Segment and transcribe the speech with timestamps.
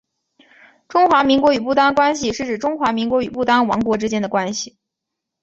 [0.87, 4.79] 中华民国与不丹关系是指中华民国与不丹王国之间的关系。